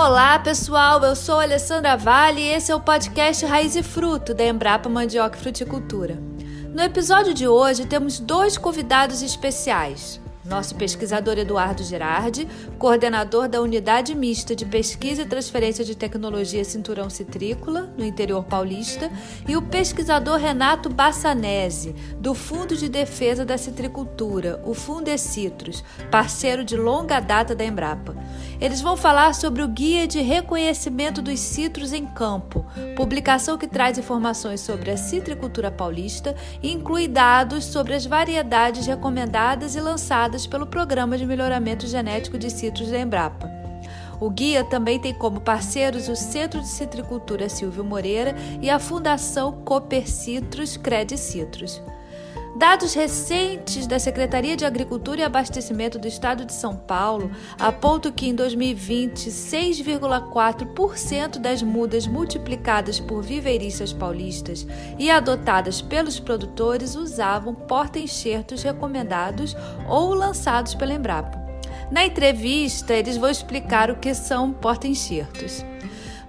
Olá, 0.00 0.38
pessoal. 0.38 1.02
Eu 1.02 1.16
sou 1.16 1.40
Alessandra 1.40 1.96
Vale 1.96 2.40
e 2.40 2.52
esse 2.52 2.70
é 2.70 2.74
o 2.74 2.78
podcast 2.78 3.44
Raiz 3.44 3.74
e 3.74 3.82
Fruto 3.82 4.32
da 4.32 4.46
Embrapa 4.46 4.88
Mandioca 4.88 5.36
e 5.36 5.40
Fruticultura. 5.40 6.16
No 6.72 6.80
episódio 6.80 7.34
de 7.34 7.48
hoje 7.48 7.84
temos 7.84 8.20
dois 8.20 8.56
convidados 8.56 9.22
especiais. 9.22 10.20
Nosso 10.48 10.74
pesquisador 10.76 11.36
Eduardo 11.36 11.84
Girardi, 11.84 12.48
coordenador 12.78 13.48
da 13.48 13.60
Unidade 13.60 14.14
Mista 14.14 14.56
de 14.56 14.64
Pesquisa 14.64 15.20
e 15.20 15.26
Transferência 15.26 15.84
de 15.84 15.94
Tecnologia 15.94 16.64
Cinturão 16.64 17.10
Citrícola, 17.10 17.92
no 17.98 18.04
interior 18.04 18.42
paulista, 18.44 19.12
e 19.46 19.54
o 19.58 19.62
pesquisador 19.62 20.38
Renato 20.38 20.88
Bassanese, 20.88 21.94
do 22.18 22.34
Fundo 22.34 22.74
de 22.74 22.88
Defesa 22.88 23.44
da 23.44 23.58
Citricultura, 23.58 24.62
o 24.64 24.72
Fundecitrus, 24.72 25.84
parceiro 26.10 26.64
de 26.64 26.78
longa 26.78 27.20
data 27.20 27.54
da 27.54 27.64
Embrapa. 27.64 28.16
Eles 28.58 28.80
vão 28.80 28.96
falar 28.96 29.34
sobre 29.34 29.62
o 29.62 29.68
Guia 29.68 30.06
de 30.06 30.22
Reconhecimento 30.22 31.20
dos 31.20 31.38
Citros 31.40 31.92
em 31.92 32.06
Campo, 32.06 32.64
publicação 32.96 33.58
que 33.58 33.66
traz 33.68 33.98
informações 33.98 34.62
sobre 34.62 34.90
a 34.90 34.96
citricultura 34.96 35.70
paulista 35.70 36.34
e 36.62 36.72
inclui 36.72 37.06
dados 37.06 37.66
sobre 37.66 37.94
as 37.94 38.06
variedades 38.06 38.86
recomendadas 38.86 39.76
e 39.76 39.80
lançadas 39.80 40.37
pelo 40.46 40.66
Programa 40.66 41.16
de 41.16 41.26
Melhoramento 41.26 41.86
Genético 41.86 42.38
de 42.38 42.50
Citros 42.50 42.90
da 42.90 42.98
Embrapa. 42.98 43.50
O 44.20 44.30
guia 44.30 44.64
também 44.64 44.98
tem 44.98 45.14
como 45.14 45.40
parceiros 45.40 46.08
o 46.08 46.16
Centro 46.16 46.60
de 46.60 46.68
Citricultura 46.68 47.48
Silvio 47.48 47.84
Moreira 47.84 48.34
e 48.60 48.68
a 48.68 48.78
Fundação 48.78 49.52
Cooper 49.64 50.08
Citrus 50.08 50.76
Cred 50.76 51.16
Citrus. 51.16 51.80
Dados 52.58 52.92
recentes 52.92 53.86
da 53.86 53.98
Secretaria 54.00 54.56
de 54.56 54.64
Agricultura 54.64 55.20
e 55.20 55.22
Abastecimento 55.22 55.96
do 55.96 56.08
Estado 56.08 56.44
de 56.44 56.52
São 56.52 56.74
Paulo 56.74 57.30
apontam 57.56 58.10
que 58.10 58.28
em 58.28 58.34
2020, 58.34 59.30
6,4% 59.30 61.38
das 61.38 61.62
mudas 61.62 62.08
multiplicadas 62.08 62.98
por 62.98 63.22
viveiristas 63.22 63.92
paulistas 63.92 64.66
e 64.98 65.08
adotadas 65.08 65.80
pelos 65.80 66.18
produtores 66.18 66.96
usavam 66.96 67.54
porta-enxertos 67.54 68.64
recomendados 68.64 69.54
ou 69.88 70.12
lançados 70.12 70.74
pela 70.74 70.94
Embrapa. 70.94 71.38
Na 71.92 72.04
entrevista, 72.04 72.92
eles 72.92 73.16
vão 73.16 73.30
explicar 73.30 73.88
o 73.88 74.00
que 74.00 74.12
são 74.12 74.52
porta-enxertos. 74.52 75.64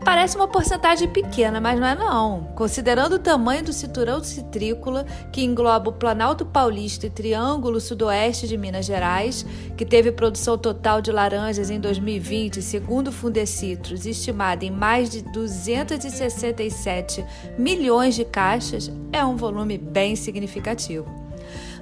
Parece 0.03 0.37
uma 0.37 0.47
porcentagem 0.47 1.09
pequena, 1.09 1.59
mas 1.59 1.79
não 1.79 1.87
é 1.87 1.93
não. 1.93 2.43
Considerando 2.55 3.13
o 3.13 3.19
tamanho 3.19 3.63
do 3.63 3.73
cinturão 3.73 4.23
citrícola, 4.23 5.05
que 5.31 5.43
engloba 5.43 5.89
o 5.89 5.93
Planalto 5.93 6.45
Paulista 6.45 7.05
e 7.05 7.09
Triângulo 7.09 7.81
Sudoeste 7.81 8.47
de 8.47 8.57
Minas 8.57 8.85
Gerais, 8.85 9.45
que 9.77 9.85
teve 9.85 10.11
produção 10.11 10.57
total 10.57 11.01
de 11.01 11.11
laranjas 11.11 11.69
em 11.69 11.79
2020, 11.79 12.61
segundo 12.61 13.09
o 13.09 13.11
Fundecitrus, 13.11 14.05
estimada 14.05 14.63
em 14.63 14.71
mais 14.71 15.09
de 15.09 15.21
267 15.21 17.25
milhões 17.57 18.15
de 18.15 18.23
caixas, 18.23 18.89
é 19.11 19.23
um 19.25 19.35
volume 19.35 19.77
bem 19.77 20.15
significativo. 20.15 21.28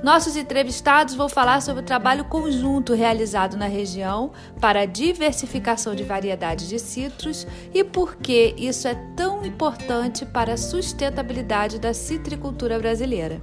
Nossos 0.04 0.36
entrevistados 0.36 1.16
vão 1.16 1.28
falar 1.28 1.62
sobre 1.62 1.82
o 1.82 1.86
trabalho 1.86 2.26
conjunto 2.26 2.94
realizado 2.94 3.58
na 3.58 3.66
região 3.66 4.32
para 4.62 4.82
a 4.82 4.86
diversificação 4.86 5.96
de 5.96 6.04
variedades 6.04 6.70
de 6.70 6.78
citros 6.78 7.48
e 7.74 7.84
por 7.84 8.16
que 8.16 8.54
isso 8.58 8.88
é 8.88 8.96
tão 9.16 9.44
importante 9.46 10.26
para 10.26 10.54
a 10.54 10.58
sustentabilidade 10.58 11.80
da 11.80 11.94
citricultura 11.94 12.78
brasileira. 12.78 13.42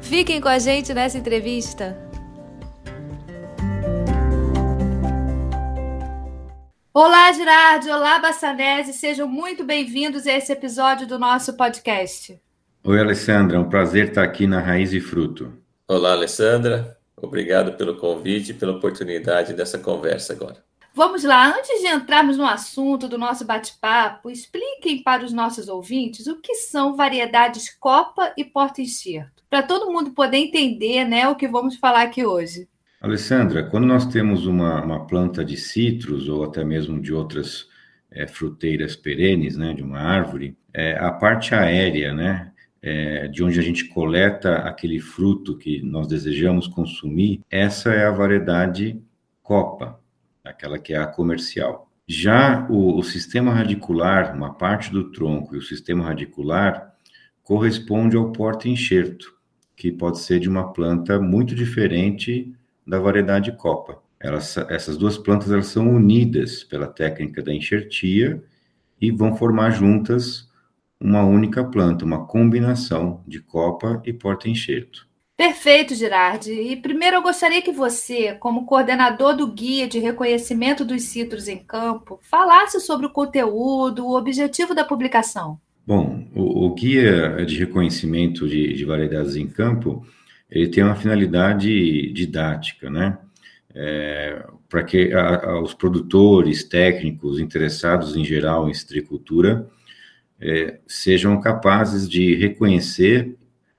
Fiquem 0.00 0.40
com 0.40 0.48
a 0.48 0.58
gente 0.58 0.94
nessa 0.94 1.18
entrevista. 1.18 1.96
Olá, 6.94 7.32
Girardi! 7.32 7.90
Olá, 7.90 8.18
Bassanese! 8.18 8.92
Sejam 8.92 9.26
muito 9.26 9.64
bem-vindos 9.64 10.26
a 10.26 10.32
esse 10.32 10.52
episódio 10.52 11.06
do 11.06 11.18
nosso 11.18 11.54
podcast. 11.54 12.38
Oi, 12.84 12.98
Alessandra. 12.98 13.56
É 13.56 13.60
um 13.60 13.68
prazer 13.68 14.08
estar 14.08 14.22
aqui 14.22 14.46
na 14.46 14.60
Raiz 14.60 14.92
e 14.92 15.00
Fruto. 15.00 15.61
Olá, 15.88 16.12
Alessandra. 16.12 16.96
Obrigado 17.16 17.76
pelo 17.76 17.96
convite 17.96 18.52
e 18.52 18.54
pela 18.54 18.72
oportunidade 18.72 19.52
dessa 19.52 19.78
conversa 19.78 20.32
agora. 20.32 20.64
Vamos 20.94 21.24
lá, 21.24 21.56
antes 21.56 21.80
de 21.80 21.88
entrarmos 21.88 22.36
no 22.36 22.44
assunto 22.44 23.08
do 23.08 23.16
nosso 23.16 23.46
bate-papo, 23.46 24.30
expliquem 24.30 25.02
para 25.02 25.24
os 25.24 25.32
nossos 25.32 25.66
ouvintes 25.66 26.26
o 26.26 26.40
que 26.40 26.54
são 26.54 26.94
variedades 26.94 27.70
copa 27.80 28.32
e 28.36 28.44
porta-enxerto, 28.44 29.42
para 29.48 29.62
todo 29.62 29.90
mundo 29.90 30.10
poder 30.10 30.36
entender 30.36 31.04
né, 31.06 31.26
o 31.28 31.34
que 31.34 31.48
vamos 31.48 31.76
falar 31.76 32.02
aqui 32.02 32.24
hoje. 32.26 32.68
Alessandra, 33.00 33.64
quando 33.64 33.86
nós 33.86 34.06
temos 34.06 34.46
uma, 34.46 34.84
uma 34.84 35.06
planta 35.06 35.44
de 35.44 35.56
citros 35.56 36.28
ou 36.28 36.44
até 36.44 36.62
mesmo 36.62 37.00
de 37.00 37.12
outras 37.12 37.66
é, 38.10 38.26
fruteiras 38.26 38.94
perenes, 38.94 39.56
né, 39.56 39.72
de 39.72 39.82
uma 39.82 39.98
árvore, 39.98 40.56
é, 40.74 40.96
a 40.98 41.10
parte 41.10 41.54
aérea, 41.54 42.12
né, 42.12 42.52
é, 42.82 43.28
de 43.28 43.44
onde 43.44 43.60
a 43.60 43.62
gente 43.62 43.84
coleta 43.84 44.56
aquele 44.56 44.98
fruto 44.98 45.56
que 45.56 45.80
nós 45.82 46.08
desejamos 46.08 46.66
consumir, 46.66 47.40
essa 47.48 47.92
é 47.92 48.04
a 48.04 48.10
variedade 48.10 49.00
copa, 49.42 50.00
aquela 50.44 50.78
que 50.78 50.92
é 50.92 50.96
a 50.96 51.06
comercial. 51.06 51.88
Já 52.06 52.66
o, 52.68 52.98
o 52.98 53.02
sistema 53.04 53.54
radicular, 53.54 54.34
uma 54.34 54.54
parte 54.54 54.90
do 54.90 55.12
tronco 55.12 55.54
e 55.54 55.58
o 55.58 55.62
sistema 55.62 56.04
radicular 56.04 56.92
corresponde 57.42 58.16
ao 58.16 58.32
porta-enxerto, 58.32 59.32
que 59.76 59.92
pode 59.92 60.18
ser 60.18 60.40
de 60.40 60.48
uma 60.48 60.72
planta 60.72 61.20
muito 61.20 61.54
diferente 61.54 62.52
da 62.86 62.98
variedade 62.98 63.52
copa. 63.52 64.02
Elas, 64.18 64.56
essas 64.56 64.96
duas 64.96 65.18
plantas 65.18 65.50
elas 65.50 65.66
são 65.66 65.88
unidas 65.88 66.62
pela 66.64 66.86
técnica 66.86 67.42
da 67.42 67.52
enxertia 67.52 68.42
e 69.00 69.10
vão 69.10 69.36
formar 69.36 69.70
juntas 69.70 70.48
uma 71.02 71.24
única 71.24 71.64
planta, 71.64 72.04
uma 72.04 72.24
combinação 72.26 73.22
de 73.26 73.40
copa 73.40 74.00
e 74.06 74.12
porta-enxerto. 74.12 75.08
Perfeito, 75.36 75.94
Girardi. 75.94 76.52
E 76.52 76.76
primeiro 76.76 77.16
eu 77.16 77.22
gostaria 77.22 77.60
que 77.60 77.72
você, 77.72 78.34
como 78.34 78.64
coordenador 78.64 79.34
do 79.34 79.48
Guia 79.48 79.88
de 79.88 79.98
Reconhecimento 79.98 80.84
dos 80.84 81.02
Citros 81.02 81.48
em 81.48 81.58
Campo, 81.58 82.20
falasse 82.22 82.80
sobre 82.80 83.06
o 83.06 83.10
conteúdo, 83.10 84.06
o 84.06 84.16
objetivo 84.16 84.74
da 84.74 84.84
publicação. 84.84 85.58
Bom, 85.84 86.24
o, 86.32 86.66
o 86.66 86.74
Guia 86.74 87.44
de 87.44 87.58
Reconhecimento 87.58 88.48
de, 88.48 88.72
de, 88.72 88.84
Variedades 88.84 89.34
em 89.34 89.48
Campo, 89.48 90.06
ele 90.48 90.68
tem 90.68 90.84
uma 90.84 90.94
finalidade 90.94 92.12
didática, 92.12 92.88
né? 92.88 93.18
É, 93.74 94.44
para 94.68 94.84
que 94.84 95.12
a, 95.12 95.46
a, 95.46 95.60
os 95.60 95.74
produtores, 95.74 96.62
técnicos, 96.62 97.40
interessados 97.40 98.14
em 98.14 98.24
geral 98.24 98.68
em 98.68 98.74
citricultura, 98.74 99.66
é, 100.42 100.80
sejam 100.88 101.40
capazes 101.40 102.08
de 102.08 102.34
reconhecer 102.34 103.36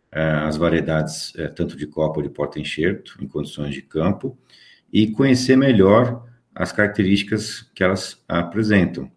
é, 0.10 0.22
as 0.22 0.56
variedades, 0.56 1.34
é, 1.36 1.50
tanto 1.50 1.76
de 1.76 1.86
copa 1.86 2.24
de 2.24 2.30
porta-enxerto, 2.30 3.18
em 3.22 3.28
condições 3.28 3.74
de 3.74 3.82
campo, 3.82 4.38
e 4.92 5.12
conhecer 5.12 5.58
melhor 5.58 6.26
as 6.56 6.72
características 6.72 7.70
que 7.76 7.84
elas 7.84 8.24
apresentam, 8.30 9.12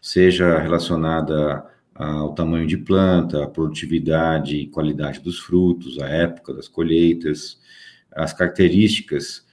seja 0.00 0.60
relacionada 0.60 1.66
ao 1.92 2.32
tamanho 2.34 2.66
de 2.66 2.76
planta, 2.76 3.42
a 3.42 3.48
produtividade 3.48 4.56
e 4.56 4.66
qualidade 4.68 5.20
dos 5.20 5.40
frutos, 5.40 5.98
a 5.98 6.08
época 6.08 6.54
das 6.54 6.68
colheitas, 6.68 7.58
as 8.12 8.32
características 8.32 9.46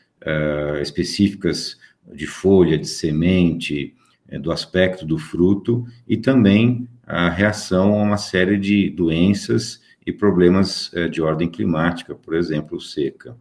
específicas 0.82 1.80
de 2.14 2.28
folha, 2.28 2.78
de 2.78 2.88
semente, 2.88 3.96
do 4.42 4.52
aspecto 4.52 5.06
do 5.06 5.18
fruto 5.18 5.86
e 6.08 6.18
também 6.18 6.88
a 7.12 7.30
reação 7.30 7.94
a 7.94 8.04
uma 8.04 8.18
série 8.18 8.58
de 8.58 8.90
doenças 8.90 9.82
e 10.06 10.14
problemas 10.14 10.90
eh, 10.94 11.10
de 11.10 11.22
ordem 11.22 11.50
climática, 11.50 12.16
por 12.16 12.34
exemplo, 12.34 12.80
seca. 12.80 13.36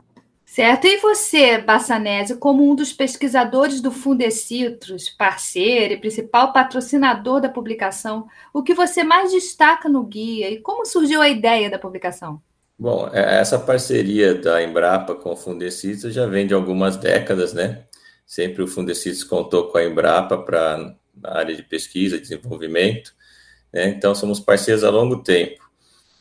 Certo. 0.44 0.88
E 0.88 0.97
você, 0.97 1.58
Bassanese, 1.58 2.36
como 2.36 2.69
um 2.69 2.75
dos 2.75 2.92
pesquisadores 2.92 3.80
do 3.80 3.92
Fundecitrus, 3.92 5.09
parceiro 5.09 5.95
e 5.95 5.97
principal 5.97 6.53
patrocinador 6.53 7.41
da 7.41 7.48
publicação, 7.48 8.27
o 8.53 8.60
que 8.60 8.74
você 8.74 9.04
mais 9.04 9.30
destaca 9.30 9.89
no 9.89 10.03
guia 10.03 10.50
e 10.50 10.59
como 10.59 10.84
surgiu 10.84 11.22
a 11.22 11.28
ideia 11.28 11.71
da 11.71 11.78
publicação? 11.78 12.42
Bom, 12.77 13.09
é, 13.12 13.39
essa 13.39 13.56
parceria 13.56 14.34
da 14.34 14.60
Embrapa 14.60 15.15
com 15.15 15.30
o 15.30 15.36
Fundecitrus 15.36 16.12
já 16.12 16.27
vem 16.27 16.45
de 16.45 16.54
algumas 16.54 16.97
décadas, 16.97 17.53
né? 17.53 17.84
Sempre 18.27 18.65
o 18.65 18.66
Fundecitrus 18.66 19.22
contou 19.22 19.68
com 19.68 19.78
a 19.78 19.84
Embrapa 19.84 20.36
para 20.39 20.97
na 21.15 21.36
área 21.36 21.54
de 21.54 21.62
pesquisa 21.62 22.16
e 22.16 22.21
desenvolvimento. 22.21 23.12
Né? 23.72 23.89
Então, 23.89 24.15
somos 24.15 24.41
parceiros 24.41 24.84
há 24.84 24.91
longo 24.91 25.22
tempo. 25.22 25.61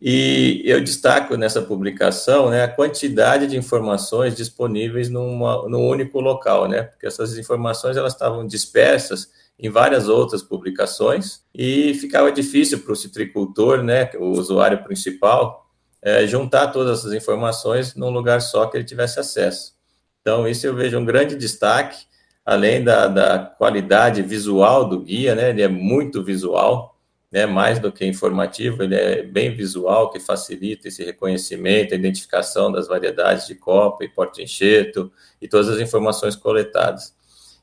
E 0.02 0.62
eu 0.64 0.82
destaco 0.82 1.36
nessa 1.36 1.62
publicação 1.62 2.50
né, 2.50 2.64
a 2.64 2.68
quantidade 2.70 3.48
de 3.48 3.58
informações 3.58 4.36
disponíveis 4.36 5.10
numa, 5.10 5.68
num 5.68 5.86
único 5.86 6.22
local, 6.22 6.70
né? 6.70 6.84
Porque 6.84 7.06
essas 7.06 7.38
informações 7.38 7.98
elas 7.98 8.14
estavam 8.14 8.48
dispersas 8.48 9.30
em 9.60 9.70
várias 9.70 10.08
outras 10.08 10.42
publicações 10.42 11.42
e 11.54 11.94
ficava 11.96 12.32
difícil 12.32 12.80
para 12.80 12.94
o 12.94 12.96
citricultor, 12.96 13.84
né, 13.84 14.10
o 14.18 14.28
usuário 14.28 14.82
principal, 14.86 15.68
é, 16.02 16.26
juntar 16.26 16.68
todas 16.68 17.00
essas 17.00 17.12
informações 17.12 17.94
num 17.94 18.10
lugar 18.10 18.42
só 18.42 18.68
que 18.68 18.78
ele 18.78 18.86
tivesse 18.86 19.20
acesso. 19.20 19.74
Então, 20.22 20.48
isso 20.48 20.66
eu 20.66 20.74
vejo 20.74 20.98
um 20.98 21.04
grande 21.04 21.36
destaque 21.36 22.06
além 22.46 22.82
da, 22.84 23.08
da 23.08 23.38
qualidade 23.38 24.22
visual 24.22 24.88
do 24.88 25.02
guia, 25.02 25.36
né? 25.36 25.50
Ele 25.50 25.62
é 25.62 25.68
muito 25.68 26.24
visual, 26.24 26.98
né? 27.32 27.46
Mais 27.46 27.80
do 27.80 27.92
que 27.92 28.06
informativo, 28.06 28.84
ele 28.84 28.96
é 28.96 29.24
bem 29.24 29.54
visual, 29.54 30.10
que 30.10 30.20
facilita 30.20 30.88
esse 30.88 31.04
reconhecimento, 31.04 31.94
a 31.94 31.98
identificação 31.98 32.72
das 32.72 32.88
variedades 32.88 33.48
de 33.48 33.56
copa 33.56 34.04
e 34.04 34.10
porta-enxerto 34.10 35.12
e 35.42 35.48
todas 35.48 35.70
as 35.70 35.80
informações 35.80 36.36
coletadas. 36.36 37.14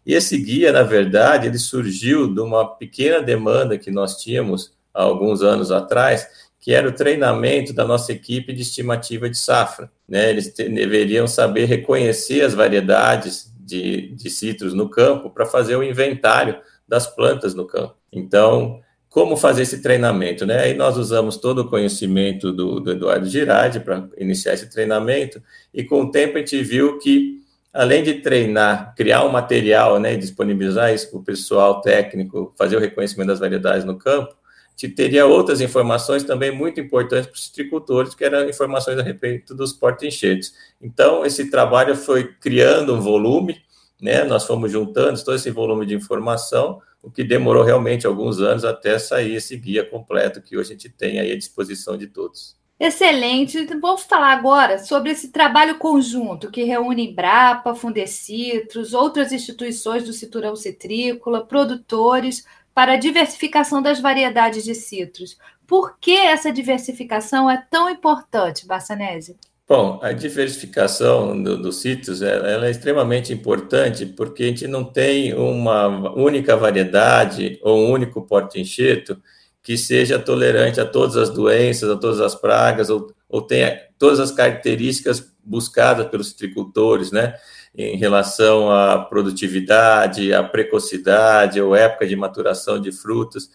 E 0.04 0.14
esse 0.14 0.38
guia, 0.38 0.70
na 0.70 0.84
verdade, 0.84 1.48
ele 1.48 1.58
surgiu 1.58 2.32
de 2.32 2.40
uma 2.40 2.76
pequena 2.76 3.20
demanda 3.20 3.76
que 3.76 3.90
nós 3.90 4.22
tínhamos 4.22 4.72
há 4.94 5.02
alguns 5.02 5.42
anos 5.42 5.72
atrás, 5.72 6.46
que 6.60 6.72
era 6.72 6.88
o 6.88 6.92
treinamento 6.92 7.72
da 7.72 7.84
nossa 7.84 8.12
equipe 8.12 8.52
de 8.52 8.62
estimativa 8.62 9.28
de 9.28 9.36
safra. 9.36 9.90
Né? 10.08 10.30
Eles 10.30 10.52
deveriam 10.54 11.26
saber 11.26 11.64
reconhecer 11.64 12.42
as 12.42 12.54
variedades 12.54 13.52
de, 13.58 14.14
de 14.14 14.30
citros 14.30 14.72
no 14.74 14.88
campo 14.88 15.28
para 15.28 15.44
fazer 15.44 15.74
o 15.74 15.82
inventário 15.82 16.60
das 16.86 17.08
plantas 17.08 17.52
no 17.52 17.66
campo. 17.66 17.96
Então, 18.12 18.80
como 19.16 19.34
fazer 19.34 19.62
esse 19.62 19.80
treinamento? 19.80 20.44
Né? 20.44 20.58
Aí 20.60 20.74
nós 20.74 20.98
usamos 20.98 21.38
todo 21.38 21.60
o 21.60 21.70
conhecimento 21.70 22.52
do, 22.52 22.80
do 22.80 22.90
Eduardo 22.90 23.24
Girardi 23.24 23.80
para 23.80 24.06
iniciar 24.18 24.52
esse 24.52 24.68
treinamento, 24.68 25.42
e 25.72 25.82
com 25.82 26.02
o 26.02 26.10
tempo 26.10 26.36
a 26.36 26.40
gente 26.40 26.62
viu 26.62 26.98
que 26.98 27.40
além 27.72 28.02
de 28.02 28.16
treinar, 28.20 28.94
criar 28.94 29.24
um 29.24 29.30
material, 29.30 29.98
né, 29.98 30.16
disponibilizar 30.16 30.92
isso 30.92 31.08
para 31.08 31.18
o 31.18 31.24
pessoal 31.24 31.80
técnico, 31.80 32.52
fazer 32.58 32.76
o 32.76 32.78
reconhecimento 32.78 33.28
das 33.28 33.38
variedades 33.38 33.86
no 33.86 33.96
campo, 33.96 34.36
te 34.76 34.86
teria 34.86 35.24
outras 35.24 35.62
informações 35.62 36.22
também 36.22 36.50
muito 36.50 36.78
importantes 36.78 37.26
para 37.26 37.36
os 37.36 37.46
citricultores, 37.46 38.14
que 38.14 38.22
eram 38.22 38.46
informações 38.46 38.98
a 38.98 39.02
respeito 39.02 39.54
dos 39.54 39.72
porta-enxertos. 39.72 40.52
Então, 40.78 41.24
esse 41.24 41.50
trabalho 41.50 41.96
foi 41.96 42.34
criando 42.34 42.94
um 42.94 43.00
volume, 43.00 43.56
né, 43.98 44.24
nós 44.24 44.44
fomos 44.44 44.70
juntando 44.70 45.24
todo 45.24 45.36
esse 45.36 45.50
volume 45.50 45.86
de 45.86 45.94
informação, 45.94 46.82
o 47.06 47.10
que 47.10 47.22
demorou 47.22 47.62
realmente 47.62 48.04
alguns 48.04 48.40
anos 48.40 48.64
até 48.64 48.98
sair 48.98 49.36
esse 49.36 49.56
guia 49.56 49.88
completo 49.88 50.42
que 50.42 50.56
hoje 50.56 50.70
a 50.70 50.72
gente 50.72 50.88
tem 50.88 51.20
aí 51.20 51.30
à 51.30 51.36
disposição 51.36 51.96
de 51.96 52.08
todos. 52.08 52.56
Excelente. 52.80 53.64
Vamos 53.80 54.02
falar 54.02 54.32
agora 54.32 54.80
sobre 54.80 55.12
esse 55.12 55.30
trabalho 55.30 55.78
conjunto 55.78 56.50
que 56.50 56.64
reúne 56.64 57.08
Embrapa, 57.08 57.76
Fundecitrus, 57.76 58.92
outras 58.92 59.30
instituições 59.30 60.02
do 60.02 60.12
cinturão 60.12 60.56
citrícola, 60.56 61.46
produtores, 61.46 62.44
para 62.74 62.94
a 62.94 62.96
diversificação 62.96 63.80
das 63.80 64.00
variedades 64.00 64.64
de 64.64 64.74
citros. 64.74 65.38
Por 65.64 65.96
que 66.00 66.16
essa 66.16 66.52
diversificação 66.52 67.48
é 67.48 67.64
tão 67.70 67.88
importante, 67.88 68.66
Bassanese? 68.66 69.36
Bom, 69.68 69.98
a 70.00 70.12
diversificação 70.12 71.42
dos 71.42 71.58
do 71.58 71.72
citros 71.72 72.22
ela 72.22 72.68
é 72.68 72.70
extremamente 72.70 73.32
importante 73.32 74.06
porque 74.06 74.44
a 74.44 74.46
gente 74.46 74.68
não 74.68 74.84
tem 74.84 75.34
uma 75.34 75.88
única 76.14 76.56
variedade 76.56 77.58
ou 77.62 77.80
um 77.80 77.90
único 77.90 78.22
porte-enxerto 78.22 79.20
que 79.64 79.76
seja 79.76 80.20
tolerante 80.20 80.80
a 80.80 80.86
todas 80.86 81.16
as 81.16 81.30
doenças, 81.30 81.90
a 81.90 81.96
todas 81.96 82.20
as 82.20 82.36
pragas, 82.36 82.88
ou, 82.88 83.12
ou 83.28 83.42
tenha 83.42 83.76
todas 83.98 84.20
as 84.20 84.30
características 84.30 85.34
buscadas 85.44 86.06
pelos 86.06 86.28
citricultores, 86.28 87.10
né? 87.10 87.34
Em 87.76 87.96
relação 87.96 88.70
à 88.70 88.96
produtividade, 88.96 90.32
à 90.32 90.44
precocidade, 90.44 91.60
ou 91.60 91.74
época 91.74 92.06
de 92.06 92.14
maturação 92.14 92.80
de 92.80 92.92
frutas. 92.92 93.50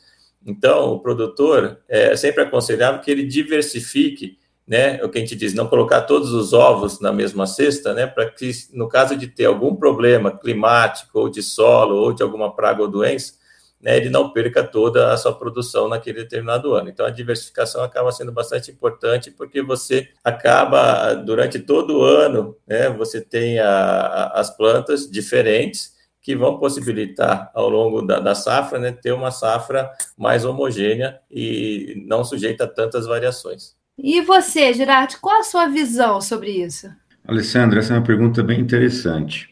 Então, 0.45 0.91
o 0.91 0.99
produtor 0.99 1.79
é 1.87 2.13
sempre 2.17 2.43
aconselhável 2.43 2.99
que 2.99 3.09
ele 3.09 3.23
diversifique, 3.23 4.37
né? 4.71 5.03
O 5.03 5.09
que 5.09 5.17
a 5.17 5.21
gente 5.21 5.35
diz, 5.35 5.53
não 5.53 5.67
colocar 5.67 5.99
todos 6.03 6.31
os 6.31 6.53
ovos 6.53 7.01
na 7.01 7.11
mesma 7.11 7.45
cesta, 7.45 7.93
né? 7.93 8.07
Para 8.07 8.31
que, 8.31 8.49
no 8.71 8.87
caso 8.87 9.17
de 9.17 9.27
ter 9.27 9.43
algum 9.43 9.75
problema 9.75 10.31
climático, 10.31 11.19
ou 11.19 11.27
de 11.27 11.43
solo, 11.43 11.97
ou 11.97 12.13
de 12.13 12.23
alguma 12.23 12.55
praga 12.55 12.81
ou 12.81 12.87
doença, 12.87 13.33
né, 13.81 13.97
ele 13.97 14.09
não 14.09 14.31
perca 14.31 14.63
toda 14.63 15.11
a 15.11 15.17
sua 15.17 15.33
produção 15.33 15.89
naquele 15.89 16.19
determinado 16.19 16.73
ano. 16.73 16.87
Então, 16.87 17.05
a 17.05 17.09
diversificação 17.09 17.83
acaba 17.83 18.13
sendo 18.13 18.31
bastante 18.31 18.71
importante, 18.71 19.29
porque 19.29 19.61
você 19.61 20.07
acaba, 20.23 21.15
durante 21.15 21.59
todo 21.59 21.97
o 21.97 22.03
ano, 22.03 22.55
né, 22.65 22.89
você 22.91 23.19
tem 23.19 23.59
a, 23.59 23.67
a, 23.67 24.39
as 24.39 24.55
plantas 24.55 25.11
diferentes 25.11 25.91
que 26.21 26.33
vão 26.33 26.57
possibilitar, 26.57 27.51
ao 27.53 27.69
longo 27.69 28.01
da, 28.01 28.21
da 28.21 28.35
safra, 28.35 28.79
né, 28.79 28.93
ter 28.93 29.11
uma 29.11 29.31
safra 29.31 29.91
mais 30.17 30.45
homogênea 30.45 31.19
e 31.29 32.05
não 32.07 32.23
sujeita 32.23 32.63
a 32.63 32.67
tantas 32.67 33.05
variações. 33.05 33.80
E 33.97 34.21
você, 34.21 34.73
Girardi, 34.73 35.17
qual 35.17 35.39
a 35.39 35.43
sua 35.43 35.67
visão 35.67 36.21
sobre 36.21 36.51
isso? 36.51 36.89
Alessandra, 37.27 37.79
essa 37.79 37.93
é 37.93 37.97
uma 37.97 38.05
pergunta 38.05 38.41
bem 38.41 38.59
interessante. 38.59 39.49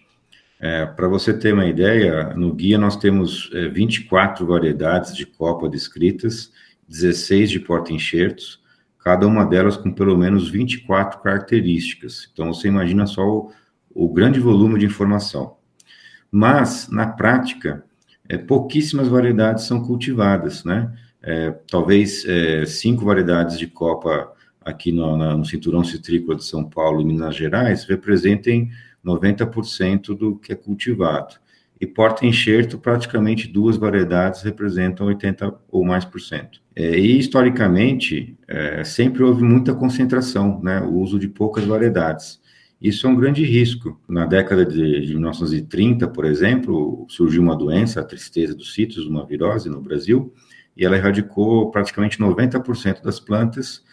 É, 0.60 0.86
Para 0.86 1.08
você 1.08 1.34
ter 1.34 1.54
uma 1.54 1.66
ideia, 1.66 2.34
no 2.36 2.54
guia 2.54 2.78
nós 2.78 2.98
temos 2.98 3.50
é, 3.54 3.68
24 3.68 4.46
variedades 4.46 5.16
de 5.16 5.26
copa 5.26 5.70
descritas, 5.70 6.52
16 6.88 7.52
de 7.52 7.60
porta-enxertos, 7.60 8.62
cada 8.98 9.28
uma 9.28 9.46
delas 9.46 9.78
com 9.78 9.94
pelo 9.94 10.18
menos 10.18 10.50
24 10.50 11.22
características. 11.22 12.30
Então 12.34 12.54
você 12.54 12.68
imagina 12.68 13.06
só 13.06 13.22
o, 13.26 13.52
o 13.90 14.10
grande 14.10 14.40
volume 14.40 14.80
de 14.80 14.86
informação. 14.86 15.58
Mas, 16.32 16.90
na 16.90 17.08
prática, 17.08 17.84
é, 18.28 18.38
pouquíssimas 18.38 19.08
variedades 19.08 19.66
são 19.66 19.84
cultivadas, 19.84 20.64
né? 20.64 20.94
É, 21.22 21.52
talvez 21.70 22.26
é, 22.26 22.66
cinco 22.66 23.06
variedades 23.06 23.58
de 23.58 23.68
copa 23.68 24.32
aqui 24.62 24.92
no, 24.92 25.18
na, 25.18 25.36
no 25.36 25.46
cinturão 25.46 25.84
citrícola 25.84 26.38
de 26.38 26.46
São 26.46 26.64
Paulo 26.64 27.02
e 27.02 27.06
Minas 27.06 27.36
Gerais 27.36 27.84
representem 27.84 28.70
90% 29.06 30.16
do 30.16 30.36
que 30.36 30.54
é 30.54 30.56
cultivado. 30.56 31.36
E 31.80 31.88
porta-enxerto, 31.88 32.78
praticamente 32.78 33.48
duas 33.48 33.78
variedades 33.78 34.42
representam 34.42 35.08
80% 35.08 35.56
ou 35.70 35.86
mais 35.86 36.04
por 36.04 36.20
cento. 36.20 36.62
É, 36.76 36.98
e, 37.00 37.18
historicamente, 37.18 38.38
é, 38.48 38.84
sempre 38.84 39.24
houve 39.24 39.44
muita 39.44 39.74
concentração, 39.74 40.62
né, 40.62 40.82
o 40.82 40.96
uso 40.96 41.18
de 41.18 41.30
poucas 41.30 41.64
variedades. 41.64 42.40
Isso 42.82 43.08
é 43.08 43.10
um 43.10 43.16
grande 43.16 43.44
risco. 43.44 44.00
Na 44.08 44.26
década 44.26 44.66
de, 44.66 45.06
de 45.06 45.14
1930, 45.14 46.08
por 46.10 46.26
exemplo, 46.26 47.06
surgiu 47.10 47.42
uma 47.42 47.56
doença, 47.56 48.02
a 48.02 48.06
tristeza 48.06 48.54
dos 48.54 48.74
sítios, 48.74 49.06
uma 49.06 49.26
virose 49.26 49.70
no 49.70 49.82
Brasil, 49.82 50.34
e 50.80 50.86
ela 50.86 50.96
erradicou 50.96 51.70
praticamente 51.70 52.18
90% 52.18 53.04
das 53.04 53.20
plantas 53.20 53.84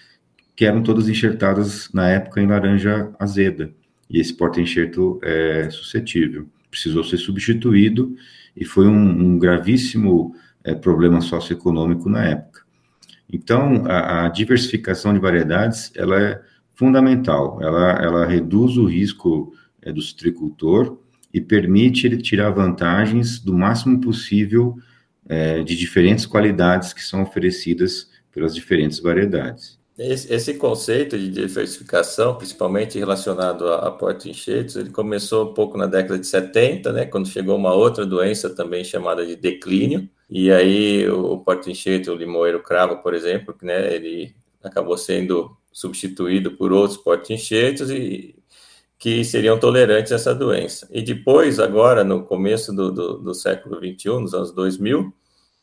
que 0.54 0.64
eram 0.64 0.82
todas 0.82 1.08
enxertadas 1.08 1.92
na 1.92 2.08
época 2.08 2.40
em 2.40 2.46
laranja 2.46 3.12
azeda 3.18 3.74
e 4.08 4.20
esse 4.20 4.32
porta-enxerto 4.32 5.18
é 5.22 5.68
suscetível. 5.70 6.46
Precisou 6.70 7.02
ser 7.04 7.18
substituído 7.18 8.16
e 8.56 8.64
foi 8.64 8.86
um, 8.86 8.92
um 8.92 9.38
gravíssimo 9.38 10.34
é, 10.64 10.74
problema 10.74 11.20
socioeconômico 11.20 12.08
na 12.08 12.24
época. 12.24 12.62
Então, 13.30 13.84
a, 13.86 14.26
a, 14.26 14.28
diversificação 14.28 15.12
de 15.12 15.18
variedades, 15.18 15.92
ela 15.96 16.20
é 16.20 16.40
fundamental, 16.74 17.58
ela, 17.60 17.92
ela 17.92 18.26
reduz 18.26 18.76
o 18.76 18.86
risco 18.86 19.52
é, 19.82 19.92
do 19.92 20.00
citricultor 20.00 20.98
e 21.34 21.40
permite 21.40 22.06
ele 22.06 22.18
tirar 22.18 22.50
vantagens 22.50 23.40
do 23.40 23.52
máximo 23.52 24.00
possível 24.00 24.76
é, 25.28 25.62
de 25.62 25.76
diferentes 25.76 26.26
qualidades 26.26 26.92
que 26.92 27.02
são 27.02 27.22
oferecidas 27.22 28.10
pelas 28.30 28.54
diferentes 28.54 29.00
variedades. 29.00 29.78
Esse, 29.98 30.32
esse, 30.32 30.54
conceito 30.54 31.18
de 31.18 31.30
diversificação, 31.30 32.36
principalmente 32.36 32.98
relacionado 32.98 33.66
a, 33.66 33.88
a 33.88 33.90
porta-enxertos, 33.90 34.76
ele 34.76 34.90
começou 34.90 35.50
um 35.50 35.54
pouco 35.54 35.78
na 35.78 35.86
década 35.86 36.18
de 36.18 36.26
70, 36.26 36.92
né, 36.92 37.06
quando 37.06 37.28
chegou 37.28 37.56
uma 37.56 37.72
outra 37.72 38.04
doença 38.04 38.54
também 38.54 38.84
chamada 38.84 39.24
de 39.24 39.36
declínio, 39.36 40.06
e 40.28 40.52
aí 40.52 41.08
o, 41.08 41.32
o 41.32 41.38
porta-enxerto, 41.38 42.12
o 42.12 42.14
limoeiro 42.14 42.62
cravo, 42.62 42.98
por 42.98 43.14
exemplo, 43.14 43.56
né, 43.62 43.94
ele 43.94 44.36
acabou 44.62 44.98
sendo 44.98 45.56
substituído 45.72 46.52
por 46.52 46.72
outros 46.72 46.98
porta-enxertos 46.98 47.90
e 47.90 48.35
que 48.98 49.24
seriam 49.24 49.58
tolerantes 49.58 50.12
a 50.12 50.16
essa 50.16 50.34
doença. 50.34 50.88
E 50.90 51.02
depois, 51.02 51.60
agora, 51.60 52.02
no 52.02 52.24
começo 52.24 52.72
do, 52.72 52.90
do, 52.90 53.18
do 53.18 53.34
século 53.34 53.78
21, 53.78 54.20
nos 54.20 54.34
anos 54.34 54.52
2000, 54.52 55.12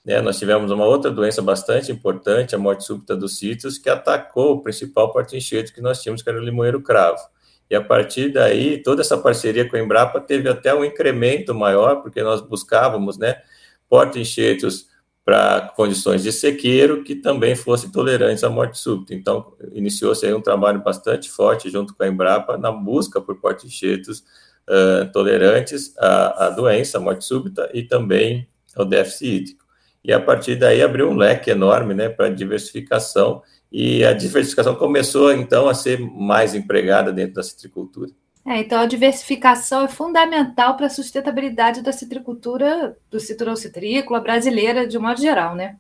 né, 0.05 0.21
nós 0.21 0.37
tivemos 0.37 0.69
uma 0.69 0.85
outra 0.85 1.09
doença 1.09 1.41
bastante 1.41 1.91
importante, 1.91 2.53
a 2.53 2.57
morte 2.57 2.83
súbita 2.83 3.15
dos 3.15 3.37
sítios, 3.37 3.77
que 3.77 3.89
atacou 3.89 4.53
o 4.53 4.61
principal 4.61 5.11
porta-enxerto 5.11 5.73
que 5.73 5.81
nós 5.81 6.01
tínhamos, 6.01 6.21
que 6.21 6.29
era 6.29 6.37
o 6.37 6.43
limoeiro 6.43 6.81
cravo. 6.81 7.21
E 7.69 7.75
a 7.75 7.81
partir 7.81 8.31
daí, 8.31 8.83
toda 8.83 9.01
essa 9.01 9.17
parceria 9.17 9.67
com 9.67 9.75
a 9.75 9.79
Embrapa 9.79 10.19
teve 10.19 10.47
até 10.49 10.75
um 10.75 10.85
incremento 10.85 11.55
maior, 11.55 12.01
porque 12.01 12.21
nós 12.21 12.41
buscávamos 12.41 13.17
né, 13.17 13.41
porta-enxertos 13.89 14.87
para 15.25 15.71
condições 15.75 16.21
de 16.21 16.31
sequeiro 16.31 17.03
que 17.03 17.15
também 17.15 17.55
fossem 17.55 17.89
tolerantes 17.89 18.43
à 18.43 18.49
morte 18.49 18.77
súbita. 18.77 19.13
Então, 19.13 19.53
iniciou-se 19.71 20.25
aí 20.25 20.33
um 20.33 20.41
trabalho 20.41 20.83
bastante 20.83 21.29
forte 21.29 21.69
junto 21.69 21.95
com 21.95 22.03
a 22.03 22.07
Embrapa 22.07 22.57
na 22.57 22.71
busca 22.71 23.21
por 23.21 23.39
porta-enxertos 23.39 24.19
uh, 24.67 25.11
tolerantes 25.13 25.93
à, 25.97 26.47
à 26.47 26.49
doença, 26.49 26.97
à 26.97 27.01
morte 27.01 27.23
súbita 27.23 27.69
e 27.73 27.83
também 27.83 28.47
ao 28.75 28.85
déficit 28.85 29.25
hídrico 29.25 29.63
e 30.03 30.11
a 30.11 30.19
partir 30.19 30.55
daí 30.57 30.81
abriu 30.81 31.09
um 31.09 31.15
leque 31.15 31.49
enorme 31.49 31.93
né, 31.93 32.09
para 32.09 32.29
diversificação, 32.29 33.41
e 33.71 34.03
a 34.03 34.13
diversificação 34.13 34.75
começou 34.75 35.31
então 35.31 35.67
a 35.67 35.73
ser 35.73 35.99
mais 35.99 36.53
empregada 36.53 37.11
dentro 37.11 37.35
da 37.35 37.43
citricultura. 37.43 38.11
É, 38.45 38.59
então 38.59 38.81
a 38.81 38.85
diversificação 38.85 39.85
é 39.85 39.87
fundamental 39.87 40.75
para 40.75 40.87
a 40.87 40.89
sustentabilidade 40.89 41.81
da 41.81 41.93
citricultura, 41.93 42.97
do 43.09 43.19
citrão 43.19 43.55
citrícola 43.55 44.19
brasileira 44.19 44.85
de 44.85 44.97
um 44.97 45.01
modo 45.01 45.21
geral, 45.21 45.55
né? 45.55 45.77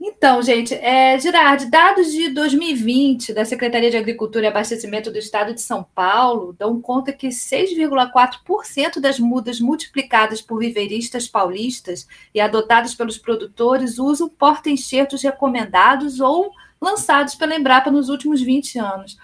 Então, 0.00 0.40
gente, 0.40 0.72
é, 0.74 1.18
Girardi, 1.18 1.66
dados 1.66 2.10
de 2.10 2.30
2020 2.30 3.34
da 3.34 3.44
Secretaria 3.44 3.90
de 3.90 3.98
Agricultura 3.98 4.46
e 4.46 4.48
Abastecimento 4.48 5.10
do 5.10 5.18
Estado 5.18 5.52
de 5.52 5.60
São 5.60 5.84
Paulo 5.94 6.54
dão 6.58 6.80
conta 6.80 7.12
que 7.12 7.28
6,4% 7.28 8.98
das 8.98 9.18
mudas 9.18 9.60
multiplicadas 9.60 10.40
por 10.40 10.60
viveiristas 10.60 11.28
paulistas 11.28 12.06
e 12.34 12.40
adotadas 12.40 12.94
pelos 12.94 13.18
produtores 13.18 13.98
usam 13.98 14.28
porta-enxertos 14.28 15.22
recomendados 15.22 16.18
ou 16.18 16.50
lançados 16.80 17.34
pela 17.34 17.54
Embrapa 17.54 17.90
nos 17.90 18.08
últimos 18.08 18.40
20 18.40 18.78
anos. 18.78 19.18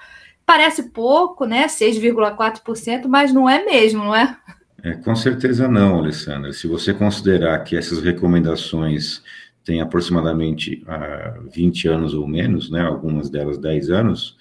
Parece 0.47 0.91
pouco, 0.91 1.47
né? 1.47 1.67
6,4%, 1.67 3.07
mas 3.07 3.33
não 3.33 3.49
é 3.49 3.65
mesmo, 3.65 4.05
não 4.05 4.15
é? 4.15 4.37
é? 4.83 4.93
Com 4.93 5.17
certeza 5.17 5.67
não, 5.67 5.99
Alessandra. 5.99 6.53
Se 6.53 6.67
você 6.67 6.93
considerar 6.93 7.59
que 7.65 7.77
essas 7.77 8.03
recomendações 8.03 9.23
têm 9.65 9.81
aproximadamente 9.81 10.85
ah, 10.87 11.39
20 11.53 11.89
anos 11.89 12.15
ou 12.15 12.29
menos, 12.29 12.71
né? 12.71 12.83
Algumas 12.83 13.31
delas 13.31 13.57
10 13.57 13.89
anos, 13.91 14.37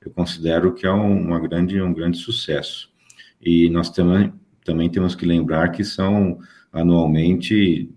eu 0.00 0.10
considero 0.12 0.72
que 0.72 0.86
é 0.86 0.90
uma 0.90 1.40
grande, 1.40 1.80
um 1.82 1.92
grande 1.92 2.18
sucesso. 2.18 2.88
E 3.40 3.68
nós 3.70 3.90
também, 3.90 4.32
também 4.64 4.88
temos 4.88 5.16
que 5.16 5.26
lembrar 5.26 5.70
que 5.70 5.82
são 5.82 6.38
anualmente 6.72 7.90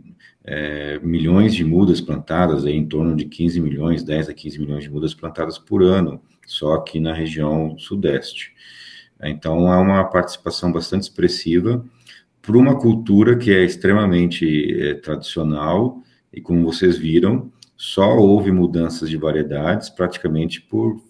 é, 0.44 1.00
milhões 1.04 1.54
de 1.54 1.64
mudas 1.64 2.02
plantadas, 2.02 2.66
aí, 2.66 2.76
em 2.76 2.88
torno 2.88 3.16
de 3.16 3.26
15 3.26 3.62
milhões, 3.62 4.04
10 4.04 4.30
a 4.30 4.34
15 4.34 4.60
milhões 4.60 4.84
de 4.84 4.90
mudas 4.90 5.14
plantadas 5.14 5.60
por 5.60 5.84
ano 5.84 6.20
só 6.46 6.74
aqui 6.74 7.00
na 7.00 7.14
região 7.14 7.78
sudeste. 7.78 8.54
Então, 9.24 9.72
há 9.72 9.80
uma 9.80 10.04
participação 10.06 10.72
bastante 10.72 11.04
expressiva 11.04 11.86
para 12.42 12.58
uma 12.58 12.78
cultura 12.78 13.38
que 13.38 13.52
é 13.52 13.64
extremamente 13.64 14.82
é, 14.82 14.96
tradicional 14.96 16.02
e, 16.34 16.42
como 16.42 16.66
vocês 16.66 16.98
viram, 16.98 17.52
só 17.78 18.18
houve 18.18 18.52
mudanças 18.52 19.10
de 19.10 19.18
variedades 19.18 19.90
praticamente 19.90 20.62
por 20.62 21.02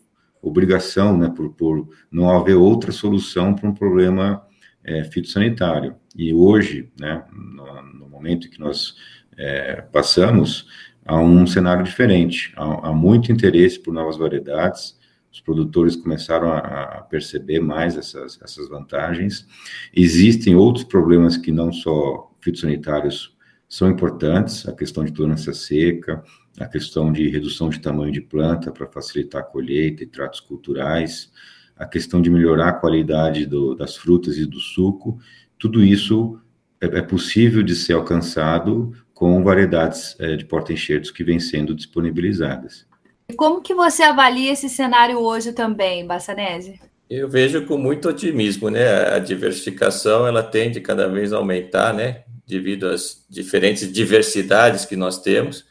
obrigação, 0.42 1.18
né, 1.18 1.30
por, 1.30 1.54
por 1.54 1.88
não 2.12 2.30
haver 2.30 2.56
outra 2.56 2.92
solução 2.92 3.54
para 3.54 3.70
um 3.70 3.74
problema 3.74 4.46
é, 4.84 5.04
fitossanitário. 5.04 5.96
E 6.16 6.34
hoje, 6.34 6.92
né, 7.00 7.24
no, 7.32 7.82
no 8.00 8.10
momento 8.10 8.50
que 8.50 8.60
nós 8.60 8.96
é, 9.38 9.82
passamos, 9.82 10.68
há 11.06 11.18
um 11.20 11.46
cenário 11.46 11.84
diferente, 11.84 12.52
há, 12.56 12.90
há 12.90 12.94
muito 12.94 13.32
interesse 13.32 13.80
por 13.80 13.94
novas 13.94 14.18
variedades, 14.18 15.00
os 15.32 15.40
produtores 15.40 15.96
começaram 15.96 16.52
a, 16.52 17.06
perceber 17.10 17.60
mais 17.60 17.98
essas, 17.98 18.40
essas 18.42 18.68
vantagens. 18.70 19.48
Existem 19.94 20.56
outros 20.56 20.84
problemas 20.84 21.38
que 21.38 21.52
não 21.52 21.72
só 21.72 22.32
fitossanitários 22.42 23.36
são 23.68 23.90
importantes, 23.90 24.68
a 24.68 24.74
questão 24.74 25.06
de 25.06 25.14
tolerância 25.14 25.54
seca, 25.54 26.22
a 26.60 26.68
questão 26.68 27.12
de 27.12 27.30
redução 27.30 27.70
de 27.70 27.80
tamanho 27.80 28.12
de 28.12 28.22
planta 28.22 28.72
para 28.72 28.88
facilitar 28.88 29.42
a 29.42 29.46
colheita 29.46 30.04
e 30.04 30.08
tratos 30.08 30.42
culturais, 30.42 31.32
a 31.78 31.86
questão 31.86 32.22
de 32.22 32.30
melhorar 32.30 32.70
a 32.70 32.74
qualidade 32.74 33.46
do, 33.46 33.74
das 33.74 33.96
frutas 33.96 34.38
e 34.38 34.46
do 34.46 34.60
suco, 34.60 35.18
tudo 35.58 35.84
isso 35.84 36.40
é, 36.82 36.98
é 36.98 37.02
possível 37.02 37.64
de 37.64 37.76
ser 37.76 37.94
alcançado 37.94 38.92
com 39.14 39.44
variedades 39.44 40.16
é, 40.20 40.36
de 40.36 40.46
porta-enxertos 40.46 41.12
que 41.12 41.24
vêm 41.24 41.40
sendo 41.40 41.74
disponibilizadas. 41.74 42.86
E 43.32 43.34
como 43.34 43.62
que 43.62 43.74
você 43.74 44.04
avalia 44.04 44.52
esse 44.52 44.68
cenário 44.68 45.18
hoje 45.18 45.54
também, 45.54 46.06
Bassanese? 46.06 46.82
Eu 47.10 47.30
vejo 47.30 47.66
com 47.66 47.78
muito 47.78 48.10
otimismo, 48.10 48.70
né? 48.70 49.16
A 49.16 49.20
diversificação 49.20 50.28
ela 50.28 50.44
tende 50.44 50.82
cada 50.82 51.08
vez 51.08 51.32
a 51.32 51.38
aumentar, 51.38 51.94
né? 51.94 52.24
Devido 52.46 52.90
às 52.90 53.26
diferentes 53.30 53.90
diversidades 53.90 54.84
que 54.84 54.98
nós 54.98 55.22
temos, 55.22 55.64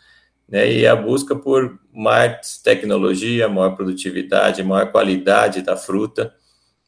né? 0.49 0.73
E 0.73 0.87
a 0.87 0.97
busca 0.97 1.37
por 1.37 1.79
mais 1.93 2.57
tecnologia, 2.64 3.47
maior 3.47 3.76
produtividade, 3.76 4.62
maior 4.62 4.90
qualidade 4.90 5.61
da 5.61 5.76
fruta. 5.76 6.33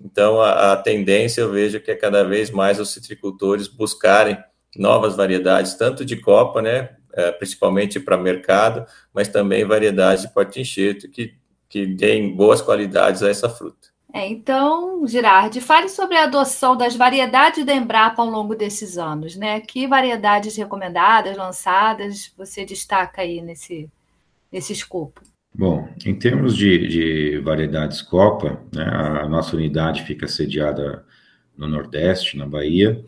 Então, 0.00 0.40
a, 0.40 0.72
a 0.72 0.76
tendência 0.78 1.42
eu 1.42 1.52
vejo 1.52 1.80
que 1.80 1.90
é 1.90 1.94
cada 1.94 2.24
vez 2.24 2.50
mais 2.50 2.80
os 2.80 2.94
citricultores 2.94 3.68
buscarem 3.68 4.38
novas 4.74 5.16
variedades, 5.16 5.74
tanto 5.74 6.02
de 6.02 6.16
copa, 6.16 6.62
né? 6.62 6.96
É, 7.14 7.32
principalmente 7.32 8.00
para 8.00 8.16
mercado, 8.16 8.86
mas 9.12 9.28
também 9.28 9.64
variedades 9.64 10.22
de 10.22 10.32
porta-enxerto 10.32 11.08
que, 11.08 11.34
que 11.68 11.86
deem 11.86 12.34
boas 12.34 12.60
qualidades 12.60 13.22
a 13.22 13.30
essa 13.30 13.48
fruta. 13.48 13.92
É, 14.14 14.28
então, 14.28 15.06
Girardi, 15.06 15.60
fale 15.60 15.88
sobre 15.88 16.16
a 16.16 16.24
adoção 16.24 16.76
das 16.76 16.94
variedades 16.94 17.64
da 17.64 17.74
Embrapa 17.74 18.20
ao 18.20 18.28
longo 18.28 18.54
desses 18.54 18.98
anos, 18.98 19.36
né? 19.36 19.60
Que 19.60 19.86
variedades 19.86 20.54
recomendadas, 20.54 21.34
lançadas, 21.34 22.30
você 22.36 22.66
destaca 22.66 23.22
aí 23.22 23.40
nesse, 23.40 23.88
nesse 24.52 24.74
escopo? 24.74 25.22
Bom, 25.54 25.88
em 26.04 26.14
termos 26.14 26.56
de, 26.56 26.86
de 26.88 27.38
variedades 27.38 28.02
Copa, 28.02 28.62
né, 28.72 28.84
a 28.84 29.28
nossa 29.28 29.56
unidade 29.56 30.02
fica 30.02 30.26
sediada 30.26 31.04
no 31.56 31.68
Nordeste, 31.68 32.36
na 32.36 32.46
Bahia, 32.46 33.02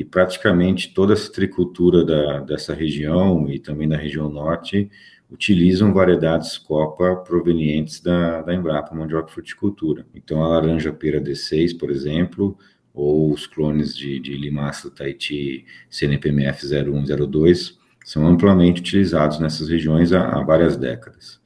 e 0.00 0.04
praticamente 0.04 0.94
toda 0.94 1.12
a 1.12 1.16
citricultura 1.16 2.02
da, 2.02 2.40
dessa 2.40 2.72
região 2.72 3.46
e 3.50 3.58
também 3.58 3.86
da 3.86 3.98
região 3.98 4.30
norte 4.30 4.90
utilizam 5.30 5.92
variedades 5.92 6.56
copa 6.56 7.16
provenientes 7.16 8.00
da, 8.00 8.40
da 8.40 8.54
Embrapa 8.54 8.94
Mandioca 8.94 9.28
Fruticultura. 9.28 10.06
Então, 10.14 10.42
a 10.42 10.48
laranja 10.48 10.90
pera 10.90 11.20
D6, 11.20 11.78
por 11.78 11.90
exemplo, 11.90 12.56
ou 12.94 13.30
os 13.30 13.46
clones 13.46 13.94
de, 13.94 14.18
de 14.18 14.38
limaça 14.38 14.90
Tahiti 14.90 15.66
CNPMF 15.90 16.66
0102 16.66 17.78
são 18.02 18.26
amplamente 18.26 18.80
utilizados 18.80 19.38
nessas 19.38 19.68
regiões 19.68 20.14
há, 20.14 20.30
há 20.30 20.42
várias 20.42 20.78
décadas. 20.78 21.38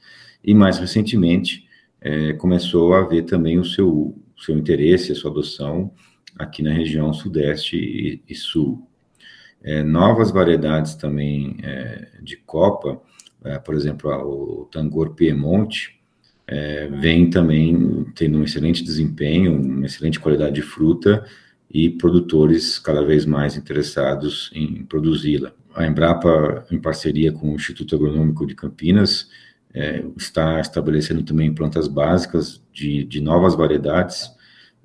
E 0.44 0.54
mais 0.54 0.78
recentemente, 0.78 1.66
é, 2.00 2.34
começou 2.34 2.94
a 2.94 3.00
haver 3.00 3.24
também 3.24 3.58
o 3.58 3.64
seu, 3.64 4.16
seu 4.38 4.56
interesse, 4.56 5.10
a 5.10 5.16
sua 5.16 5.32
adoção 5.32 5.92
aqui 6.38 6.62
na 6.62 6.72
região 6.72 7.12
sudeste 7.12 7.76
e, 7.76 8.22
e 8.28 8.34
sul. 8.34 8.86
É, 9.62 9.82
novas 9.82 10.30
variedades 10.30 10.94
também 10.94 11.56
é, 11.62 12.08
de 12.22 12.36
copa, 12.36 13.00
é, 13.44 13.58
por 13.58 13.74
exemplo, 13.74 14.10
o 14.10 14.64
Tangor 14.66 15.14
Piemonte, 15.14 16.00
é, 16.46 16.88
vem 16.88 17.30
também 17.30 18.06
tendo 18.14 18.38
um 18.38 18.44
excelente 18.44 18.84
desempenho, 18.84 19.58
uma 19.58 19.86
excelente 19.86 20.20
qualidade 20.20 20.56
de 20.56 20.62
fruta 20.62 21.24
e 21.70 21.90
produtores 21.90 22.78
cada 22.78 23.04
vez 23.04 23.24
mais 23.24 23.56
interessados 23.56 24.50
em 24.54 24.84
produzi-la. 24.84 25.52
A 25.74 25.86
Embrapa, 25.86 26.66
em 26.70 26.78
parceria 26.78 27.32
com 27.32 27.50
o 27.50 27.54
Instituto 27.56 27.96
Agronômico 27.96 28.46
de 28.46 28.54
Campinas, 28.54 29.28
é, 29.72 30.04
está 30.16 30.60
estabelecendo 30.60 31.24
também 31.24 31.52
plantas 31.52 31.88
básicas 31.88 32.62
de, 32.72 33.04
de 33.04 33.20
novas 33.20 33.56
variedades, 33.56 34.30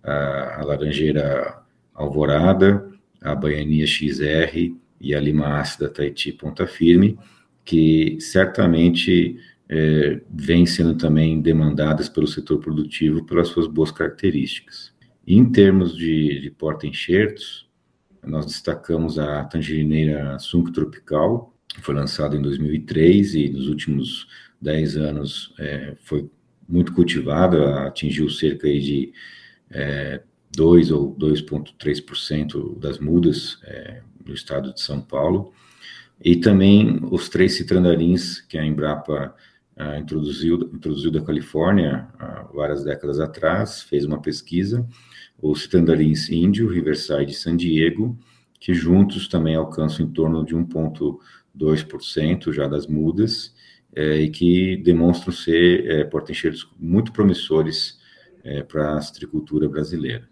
a, 0.04 0.64
laranjeira 0.64 1.62
alvorada, 1.94 2.90
a 3.22 3.36
baiania 3.36 3.86
XR 3.86 4.74
e 5.02 5.16
a 5.16 5.20
lima 5.20 5.60
ácida 5.60 5.90
Tahiti 5.90 6.32
ponta 6.32 6.66
firme, 6.66 7.18
que 7.66 8.18
certamente 8.20 9.38
é, 9.68 10.22
vêm 10.30 10.66
sendo 10.66 10.96
também 10.96 11.42
demandadas 11.42 12.10
pelo 12.10 12.28
setor 12.28 12.60
produtivo 12.60 13.26
pelas 13.26 13.50
suas 13.50 13.68
boas 13.68 13.92
características. 13.92 14.94
Em 15.28 15.46
termos 15.46 15.96
de, 15.96 16.42
de 16.42 16.50
porta-enxertos, 16.50 17.70
nós 18.26 18.46
destacamos 18.46 19.20
a 19.20 19.44
tangerineira 19.44 20.38
Sunk 20.40 20.72
Tropical, 20.72 21.54
que 21.68 21.82
foi 21.82 21.94
lançada 21.94 22.36
em 22.36 22.42
2003 22.42 23.36
e 23.36 23.50
nos 23.50 23.68
últimos 23.68 24.28
10 24.62 24.98
anos 24.98 25.54
é, 25.60 25.96
foi 26.02 26.30
muito 26.68 26.94
cultivada, 26.94 27.86
atingiu 27.86 28.30
cerca 28.30 28.68
de 28.68 29.14
é, 29.72 30.22
2 30.56 30.92
ou 30.92 31.16
2,3% 31.16 32.78
das 32.80 33.00
mudas 33.00 33.60
é, 33.64 34.02
no 34.26 34.34
estado 34.34 34.74
de 34.74 34.82
São 34.82 35.02
Paulo, 35.02 35.54
e 36.24 36.36
também 36.36 37.00
os 37.12 37.30
três 37.30 37.54
citrandarins 37.54 38.42
que 38.42 38.58
a 38.58 38.66
Embrapa 38.66 39.34
ah, 39.78 39.98
introduziu, 39.98 40.70
introduziu 40.74 41.10
da 41.10 41.22
Califórnia 41.22 42.10
há 42.20 42.44
várias 42.54 42.84
décadas 42.84 43.18
atrás, 43.18 43.82
fez 43.82 44.04
uma 44.04 44.22
pesquisa, 44.22 44.86
os 45.42 45.62
citrandarins 45.62 46.30
índio, 46.30 46.68
Riverside 46.68 47.32
e 47.32 47.34
San 47.34 47.56
Diego, 47.56 48.20
que 48.60 48.74
juntos 48.74 49.30
também 49.30 49.56
alcançam 49.56 50.06
em 50.06 50.10
torno 50.10 50.46
de 50.46 50.54
1,2% 50.54 52.52
já 52.52 52.68
das 52.68 52.86
mudas, 52.88 53.56
é, 53.96 54.18
e 54.18 54.30
que 54.30 54.76
demonstram 54.76 55.34
ser 55.34 55.90
é, 55.90 56.04
porta-enxertos 56.04 56.70
muito 56.78 57.14
promissores 57.14 57.99
é, 58.44 58.64
para 58.64 58.98
a 58.98 59.02
citricultura 59.02 59.68
brasileira. 59.68 60.28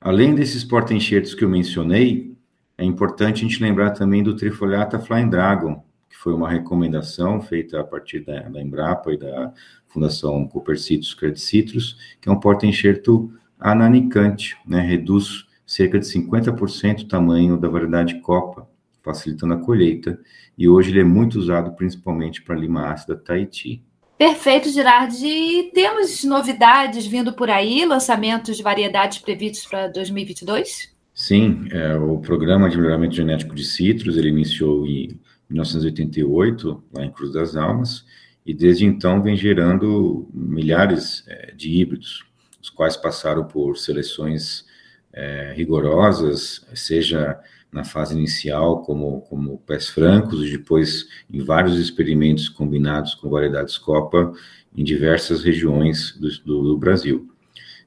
Além 0.00 0.34
desses 0.34 0.64
porta-enxertos 0.64 1.34
que 1.34 1.44
eu 1.44 1.48
mencionei, 1.48 2.36
é 2.76 2.84
importante 2.84 3.44
a 3.44 3.48
gente 3.48 3.62
lembrar 3.62 3.90
também 3.90 4.22
do 4.22 4.34
Trifoliata 4.34 4.98
Flying 4.98 5.28
Dragon, 5.28 5.84
que 6.08 6.16
foi 6.16 6.34
uma 6.34 6.50
recomendação 6.50 7.40
feita 7.40 7.80
a 7.80 7.84
partir 7.84 8.20
da, 8.20 8.40
da 8.48 8.60
Embrapa 8.60 9.12
e 9.12 9.18
da 9.18 9.52
Fundação 9.86 10.46
Cooper 10.48 10.78
Citrus 10.78 11.14
Credit 11.14 11.40
Citrus, 11.40 11.96
que 12.20 12.28
é 12.28 12.32
um 12.32 12.40
porta-enxerto 12.40 13.32
a 13.58 13.74
nanicante, 13.74 14.56
né, 14.66 14.80
reduz 14.80 15.46
cerca 15.64 15.98
de 15.98 16.06
50% 16.06 17.02
o 17.02 17.08
tamanho 17.08 17.56
da 17.56 17.68
variedade 17.68 18.20
copa, 18.20 18.68
facilitando 19.02 19.54
a 19.54 19.58
colheita, 19.58 20.20
e 20.58 20.68
hoje 20.68 20.90
ele 20.90 21.00
é 21.00 21.04
muito 21.04 21.38
usado 21.38 21.72
principalmente 21.72 22.42
para 22.42 22.56
lima 22.56 22.90
ácida 22.90 23.16
Tahiti. 23.16 23.84
Perfeito, 24.22 24.70
Girardi. 24.70 25.26
E 25.26 25.72
temos 25.72 26.22
novidades 26.22 27.04
vindo 27.04 27.32
por 27.32 27.50
aí, 27.50 27.84
lançamentos 27.84 28.56
de 28.56 28.62
variedades 28.62 29.18
previstos 29.18 29.66
para 29.66 29.88
2022? 29.88 30.94
Sim, 31.12 31.66
é, 31.72 31.96
o 31.96 32.18
programa 32.18 32.70
de 32.70 32.76
melhoramento 32.76 33.16
genético 33.16 33.52
de 33.52 33.64
citros, 33.64 34.16
ele 34.16 34.28
iniciou 34.28 34.86
em 34.86 35.20
1988, 35.50 36.84
lá 36.94 37.04
em 37.04 37.10
Cruz 37.10 37.32
das 37.32 37.56
Almas, 37.56 38.04
e 38.46 38.54
desde 38.54 38.86
então 38.86 39.20
vem 39.20 39.34
gerando 39.34 40.30
milhares 40.32 41.24
é, 41.26 41.52
de 41.56 41.72
híbridos, 41.72 42.24
os 42.62 42.70
quais 42.70 42.96
passaram 42.96 43.42
por 43.42 43.76
seleções 43.76 44.64
é, 45.12 45.52
rigorosas, 45.56 46.64
seja 46.76 47.40
na 47.72 47.84
fase 47.84 48.14
inicial 48.14 48.82
como, 48.82 49.22
como 49.22 49.58
pés 49.58 49.88
francos, 49.88 50.46
e 50.46 50.50
depois 50.50 51.08
em 51.32 51.40
vários 51.40 51.78
experimentos 51.78 52.48
combinados 52.48 53.14
com 53.14 53.30
variedades 53.30 53.78
Copa 53.78 54.32
em 54.76 54.84
diversas 54.84 55.42
regiões 55.42 56.16
do, 56.18 56.28
do, 56.44 56.62
do 56.64 56.78
Brasil. 56.78 57.28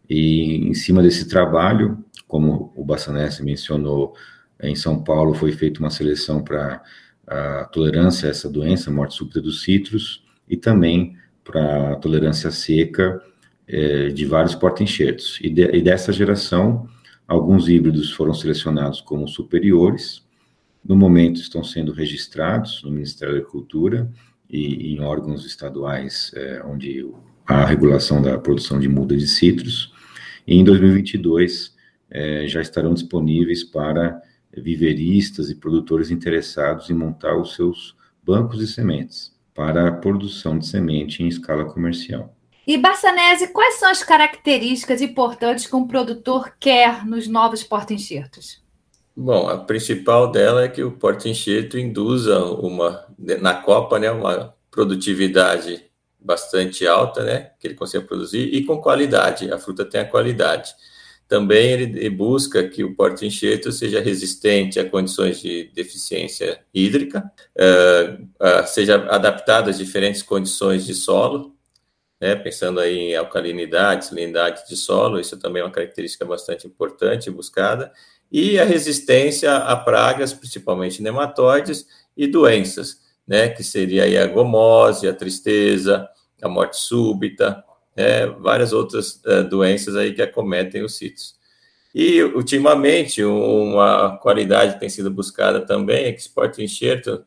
E 0.09 0.67
em 0.67 0.73
cima 0.73 1.03
desse 1.03 1.27
trabalho, 1.27 2.03
como 2.27 2.73
o 2.75 2.83
Bassanese 2.83 3.43
mencionou, 3.43 4.15
em 4.61 4.75
São 4.75 5.03
Paulo 5.03 5.33
foi 5.33 5.51
feita 5.51 5.79
uma 5.79 5.89
seleção 5.89 6.43
para 6.43 6.81
a 7.27 7.65
tolerância 7.65 8.27
a 8.27 8.31
essa 8.31 8.49
doença, 8.49 8.91
morte 8.91 9.15
súbita 9.15 9.41
dos 9.41 9.61
citros, 9.63 10.23
e 10.47 10.57
também 10.57 11.15
para 11.43 11.93
a 11.93 11.95
tolerância 11.95 12.49
seca 12.51 13.21
é, 13.67 14.09
de 14.09 14.25
vários 14.25 14.55
porta-enxertos. 14.55 15.39
E, 15.41 15.49
de, 15.49 15.63
e 15.75 15.81
dessa 15.81 16.11
geração, 16.11 16.87
alguns 17.27 17.67
híbridos 17.67 18.11
foram 18.11 18.33
selecionados 18.33 19.01
como 19.01 19.27
superiores, 19.27 20.25
no 20.83 20.95
momento 20.95 21.41
estão 21.41 21.63
sendo 21.63 21.91
registrados 21.91 22.83
no 22.83 22.91
Ministério 22.91 23.33
da 23.33 23.39
Agricultura 23.39 24.11
e, 24.49 24.93
em 24.93 24.99
órgãos 24.99 25.45
estaduais 25.45 26.31
é, 26.35 26.61
onde 26.63 27.11
a 27.45 27.65
regulação 27.65 28.21
da 28.21 28.37
produção 28.37 28.79
de 28.79 28.87
muda 28.87 29.17
de 29.17 29.27
citros, 29.27 29.91
e 30.45 30.55
em 30.55 30.63
2022 30.63 31.75
é, 32.09 32.47
já 32.47 32.61
estarão 32.61 32.93
disponíveis 32.93 33.63
para 33.63 34.21
viveristas 34.55 35.49
e 35.49 35.55
produtores 35.55 36.11
interessados 36.11 36.89
em 36.89 36.93
montar 36.93 37.35
os 37.35 37.55
seus 37.55 37.95
bancos 38.23 38.59
de 38.59 38.67
sementes 38.67 39.33
para 39.53 39.87
a 39.87 39.91
produção 39.91 40.57
de 40.57 40.67
semente 40.67 41.23
em 41.23 41.27
escala 41.27 41.65
comercial. 41.65 42.34
E 42.67 42.77
Bassanese, 42.77 43.49
quais 43.49 43.75
são 43.75 43.89
as 43.89 44.03
características 44.03 45.01
importantes 45.01 45.67
que 45.67 45.75
um 45.75 45.87
produtor 45.87 46.53
quer 46.59 47.05
nos 47.05 47.27
novos 47.27 47.63
porta-enxertos? 47.63 48.63
Bom, 49.15 49.47
a 49.47 49.57
principal 49.57 50.31
dela 50.31 50.63
é 50.63 50.67
que 50.67 50.83
o 50.83 50.91
porta-enxerto 50.91 51.77
induza 51.77 52.43
uma 52.43 53.05
na 53.17 53.53
copa, 53.53 53.99
né, 53.99 54.11
uma 54.11 54.53
produtividade 54.69 55.85
bastante 56.19 56.85
alta, 56.87 57.23
né, 57.23 57.51
que 57.59 57.67
ele 57.67 57.75
consiga 57.75 58.03
produzir 58.03 58.53
e 58.53 58.65
com 58.65 58.81
qualidade. 58.81 59.51
A 59.51 59.59
fruta 59.59 59.85
tem 59.85 60.01
a 60.01 60.05
qualidade. 60.05 60.73
Também 61.27 61.71
ele 61.71 62.09
busca 62.09 62.67
que 62.67 62.83
o 62.83 62.93
porta-enxerto 62.93 63.71
seja 63.71 63.99
resistente 63.99 64.79
a 64.79 64.87
condições 64.87 65.39
de 65.39 65.71
deficiência 65.73 66.59
hídrica, 66.73 67.31
uh, 67.57 68.23
uh, 68.23 68.67
seja 68.67 68.95
adaptado 69.09 69.69
às 69.69 69.77
diferentes 69.77 70.21
condições 70.21 70.85
de 70.85 70.93
solo, 70.93 71.54
né, 72.19 72.35
pensando 72.35 72.79
aí 72.79 72.97
em 72.97 73.15
alcalinidade, 73.15 74.05
salinidade 74.05 74.67
de 74.67 74.75
solo, 74.75 75.19
isso 75.19 75.37
também 75.37 75.61
é 75.61 75.65
uma 75.65 75.71
característica 75.71 76.25
bastante 76.25 76.65
importante 76.65 77.29
buscada, 77.29 77.91
e 78.31 78.59
a 78.59 78.65
resistência 78.65 79.55
a 79.55 79.75
pragas, 79.75 80.33
principalmente 80.33 81.01
nematóides 81.01 81.85
e 82.17 82.27
doenças, 82.27 83.01
né, 83.27 83.49
que 83.49 83.63
seria 83.63 84.23
a 84.23 84.27
gomose, 84.27 85.07
a 85.07 85.13
tristeza, 85.13 86.07
a 86.41 86.47
morte 86.47 86.77
súbita, 86.77 87.63
né, 87.95 88.27
várias 88.27 88.73
outras 88.73 89.21
uh, 89.25 89.43
doenças 89.47 89.95
aí 89.95 90.13
que 90.13 90.21
acometem 90.21 90.83
os 90.83 90.97
sítios. 90.97 91.35
E, 91.93 92.21
ultimamente, 92.21 93.23
uma 93.23 94.17
qualidade 94.17 94.73
que 94.73 94.79
tem 94.81 94.89
sido 94.89 95.09
buscada 95.09 95.65
também 95.65 96.05
é 96.05 96.11
que 96.11 96.19
esse 96.19 96.29
porta-enxerto 96.29 97.23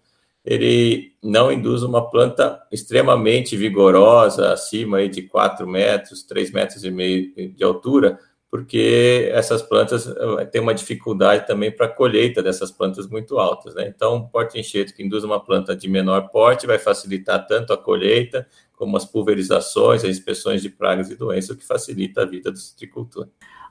ele 0.49 1.13
não 1.23 1.53
induz 1.53 1.83
uma 1.83 2.11
planta 2.11 2.59
extremamente 2.73 3.55
vigorosa, 3.55 4.51
acima 4.51 5.07
de 5.07 5.21
4 5.21 5.69
metros, 5.69 6.23
3 6.23 6.51
metros 6.53 6.85
e 6.85 6.91
meio 6.91 7.31
de 7.55 7.63
altura, 7.63 8.19
porque 8.51 9.29
essas 9.35 9.61
plantas 9.61 10.07
eh, 10.07 10.45
têm 10.47 10.63
uma 10.63 10.73
dificuldade 10.73 11.47
também 11.47 11.71
para 11.71 11.85
a 11.85 11.91
colheita 11.91 12.43
dessas 12.43 12.71
plantas 12.71 13.07
muito 13.07 13.39
altas. 13.39 13.75
Né? 13.75 13.93
Então, 13.95 14.27
porta-enxerto 14.27 14.95
que 14.95 15.03
induz 15.03 15.23
uma 15.23 15.39
planta 15.39 15.77
de 15.77 15.87
menor 15.87 16.31
porte 16.31 16.67
vai 16.67 16.79
facilitar 16.79 17.47
tanto 17.47 17.75
a 17.75 17.77
colheita, 17.77 18.47
como 18.73 18.97
as 18.97 19.05
pulverizações, 19.05 20.03
as 20.03 20.09
inspeções 20.09 20.63
de 20.63 20.71
pragas 20.71 21.11
e 21.11 21.17
doenças, 21.17 21.51
o 21.51 21.59
que 21.59 21.67
facilita 21.67 22.23
a 22.23 22.25
vida 22.25 22.51
do 22.51 22.57
citricultor. 22.57 23.29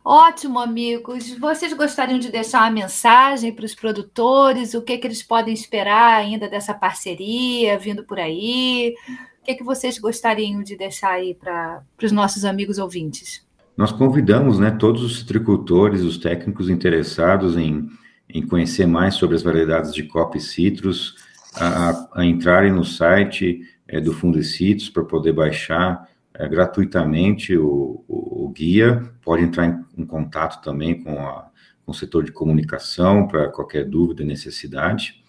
Ótimo, 0.10 0.58
amigos. 0.58 1.38
Vocês 1.38 1.74
gostariam 1.74 2.17
de 2.17 2.32
deixar 2.32 2.62
uma 2.62 2.72
mensagem 2.72 3.54
para 3.54 3.65
os 3.65 3.76
produtores? 3.76 4.74
O 4.74 4.82
que, 4.82 4.98
que 4.98 5.06
eles 5.06 5.22
podem 5.22 5.54
esperar 5.54 6.13
ainda 6.13 6.48
dessa 6.48 6.74
parceria 6.74 7.78
vindo 7.78 8.06
por 8.06 8.17
aí? 8.17 8.96
O 9.41 9.43
que, 9.43 9.56
que 9.56 9.65
vocês 9.65 10.00
gostariam 10.00 10.63
de 10.63 10.78
deixar 10.78 11.10
aí 11.10 11.36
para 11.36 11.84
os 12.02 12.13
nossos 12.13 12.46
amigos 12.46 12.78
ouvintes? 12.78 13.46
Nós 13.76 13.91
convidamos 13.91 14.60
né, 14.60 14.72
todos 14.72 15.04
os 15.04 15.20
citricultores, 15.20 16.04
os 16.04 16.17
técnicos 16.17 16.70
interessados 16.70 17.58
em, 17.58 17.89
em 18.30 18.48
conhecer 18.48 18.88
mais 18.88 19.15
sobre 19.15 19.36
as 19.36 19.43
variedades 19.43 19.93
de 19.93 20.04
copa 20.04 20.38
e 20.38 20.39
citros, 20.39 21.15
a, 21.54 22.22
a 22.22 22.26
entrarem 22.26 22.72
no 22.72 22.86
site 22.86 23.60
é, 23.86 24.00
do 24.00 24.13
Fundecitos 24.13 24.89
para 24.89 25.04
poder 25.04 25.34
baixar 25.34 26.08
é, 26.38 26.47
gratuitamente 26.47 27.58
o, 27.58 28.04
o, 28.08 28.45
o, 28.45 28.50
guia, 28.50 29.04
pode 29.23 29.43
entrar 29.43 29.65
em, 29.65 30.02
em 30.02 30.06
contato 30.06 30.62
também 30.63 31.02
com, 31.02 31.19
a, 31.19 31.50
com, 31.84 31.91
o 31.91 31.95
setor 31.95 32.23
de 32.23 32.32
comunicação 32.32 33.28
para 33.28 33.50
qualquer 33.50 33.86
dúvida 33.86 34.21
e 34.21 34.26
necessidade, 34.26 35.23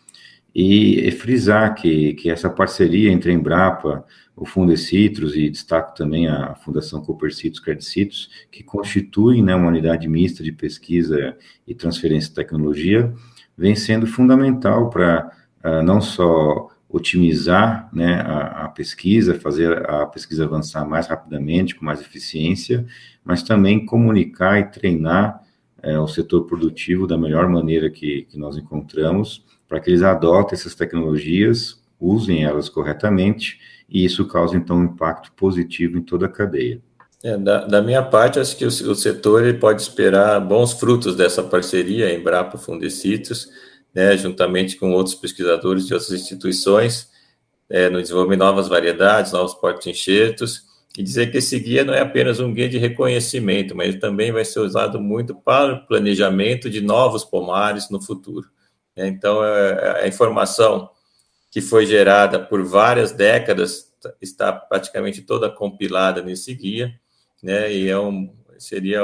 e, 0.55 1.07
e, 1.07 1.11
frisar 1.11 1.75
que, 1.75 2.15
que 2.15 2.31
essa 2.31 2.51
parceria 2.51 3.11
entre 3.11 3.31
a 3.31 3.35
Embrapa, 3.35 4.05
o 4.37 4.45
Fundecitos 4.45 5.35
e 5.35 5.51
destaco 5.51 5.95
também 5.95 6.29
a 6.29 6.55
Fundação 6.57 7.01
Copercitos 7.03 7.59
Credicitos, 7.59 8.31
que 8.51 8.63
constitui 8.63 9.43
né, 9.43 9.55
uma 9.55 9.69
unidade 9.69 10.07
mista 10.09 10.43
de 10.43 10.53
pesquisa 10.53 11.37
e 11.67 11.75
transferência 11.75 12.29
de 12.29 12.37
tecnologia, 12.37 13.13
vem 13.57 13.75
sendo 13.75 14.07
fundamental 14.07 14.89
para 14.91 15.33
uh, 15.65 15.83
não 15.83 16.01
só 16.01 16.69
otimizar 16.89 17.89
né, 17.93 18.21
a, 18.21 18.65
a, 18.65 18.69
pesquisa, 18.69 19.35
fazer 19.35 19.89
a 19.89 20.07
pesquisa 20.07 20.45
avançar 20.45 20.89
mais 20.89 21.07
rapidamente, 21.07 21.75
com 21.75 21.85
mais 21.85 22.01
eficiência, 22.01 22.87
mas 23.23 23.43
também 23.43 23.85
comunicar 23.85 24.59
e 24.59 24.71
treinar 24.71 25.43
é, 25.83 25.99
o 25.99 26.09
setor 26.09 26.45
produtivo 26.45 27.07
da 27.07 27.19
melhor 27.19 27.49
maneira 27.49 27.91
que, 27.91 28.23
que 28.23 28.39
nós 28.39 28.57
encontramos, 28.57 29.45
para 29.69 29.81
que 29.81 29.91
eles 29.91 30.03
adotem 30.03 30.55
essas 30.55 30.75
tecnologias, 30.75 31.83
usem 32.01 32.45
elas 32.45 32.69
corretamente, 32.69 33.61
e 33.89 34.05
isso 34.05 34.27
causa, 34.27 34.57
então, 34.57 34.79
um 34.79 34.85
impacto 34.85 35.33
positivo 35.33 35.99
em 35.99 36.03
toda 36.03 36.27
a 36.27 36.29
cadeia. 36.29 36.81
É, 37.23 37.37
da, 37.37 37.67
da, 37.67 37.83
minha 37.83 38.03
parte, 38.03 38.39
acho 38.39 38.57
que 38.57 38.65
o, 38.65 38.69
o 38.69 38.95
setor 38.95 39.53
pode 39.55 39.83
esperar 39.83 40.41
bons 40.41 40.73
frutos 40.73 41.17
dessa 41.17 41.43
parceria 41.43 42.15
Embrapa 42.15 42.57
Fundecitos, 42.57 43.49
né, 43.99 44.17
juntamente 44.17 44.77
com 44.77 44.93
outros 44.93 45.17
pesquisadores 45.17 45.85
de 45.85 45.93
outras 45.93 46.13
instituições, 46.13 47.11
é, 47.69 47.91
no 47.91 48.01
desenvolvimento 48.01 48.39
de 48.39 48.47
novas 48.47 48.69
variedades, 48.69 49.33
novos 49.33 49.55
porta-enxertos, 49.55 50.63
e 50.97 51.03
dizer 51.03 51.33
que 51.33 51.39
esse 51.39 51.59
guia 51.59 51.83
não 51.83 51.93
é 51.93 52.01
apenas 52.01 52.39
um 52.39 52.55
guia 52.55 52.69
de 52.69 52.79
reconhecimento, 52.79 53.75
mas 53.75 53.89
ele 53.89 53.99
também 53.99 54.31
vai 54.31 54.45
ser 54.45 54.61
usado 54.61 55.01
muito 55.01 55.35
para 55.35 55.75
o 55.75 55.85
planejamento 55.85 56.71
de 56.71 56.81
novos 56.81 57.25
pomares 57.25 57.91
no 57.91 58.01
futuro. 58.01 58.49
É, 58.95 59.09
então, 59.09 59.45
é, 59.45 59.71
é, 59.71 60.05
a 60.05 60.07
informação 60.07 60.89
que 61.51 61.61
foi 61.61 61.85
gerada 61.85 62.39
por 62.39 62.65
várias 62.65 63.11
décadas 63.11 63.93
está 64.23 64.53
praticamente 64.53 65.23
toda 65.23 65.51
compilada 65.51 66.23
nesse 66.23 66.55
guia, 66.55 66.95
né, 67.43 67.73
e 67.73 67.89
é 67.89 67.99
um, 67.99 68.33
seria 68.59 69.01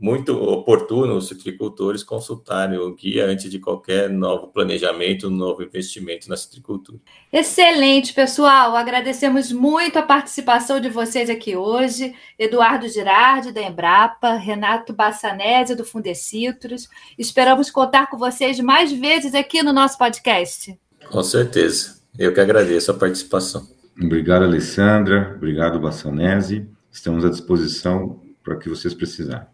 muito 0.00 0.32
oportuno 0.32 1.16
os 1.16 1.28
citricultores 1.28 2.02
consultarem 2.02 2.78
o 2.78 2.94
guia 2.94 3.26
antes 3.26 3.50
de 3.50 3.58
qualquer 3.58 4.10
novo 4.10 4.48
planejamento, 4.48 5.30
novo 5.30 5.62
investimento 5.62 6.28
na 6.28 6.36
citricultura. 6.36 6.98
Excelente, 7.32 8.12
pessoal. 8.12 8.74
Agradecemos 8.74 9.52
muito 9.52 9.98
a 9.98 10.02
participação 10.02 10.80
de 10.80 10.88
vocês 10.88 11.28
aqui 11.30 11.56
hoje. 11.56 12.14
Eduardo 12.38 12.88
Girardi, 12.88 13.52
da 13.52 13.62
Embrapa, 13.62 14.34
Renato 14.34 14.92
Bassanese, 14.92 15.74
do 15.74 15.84
Fundecitrus. 15.84 16.88
Esperamos 17.18 17.70
contar 17.70 18.10
com 18.10 18.16
vocês 18.16 18.58
mais 18.60 18.92
vezes 18.92 19.34
aqui 19.34 19.62
no 19.62 19.72
nosso 19.72 19.98
podcast. 19.98 20.78
Com 21.10 21.22
certeza. 21.22 22.02
Eu 22.18 22.32
que 22.32 22.40
agradeço 22.40 22.90
a 22.90 22.94
participação. 22.94 23.66
Obrigado, 24.00 24.44
Alessandra. 24.44 25.34
Obrigado, 25.36 25.78
Bassanese. 25.78 26.66
Estamos 26.90 27.24
à 27.24 27.28
disposição 27.28 28.23
para 28.44 28.54
o 28.54 28.58
que 28.58 28.68
vocês 28.68 28.94
precisarem. 28.94 29.53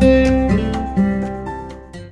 Música 0.00 0.69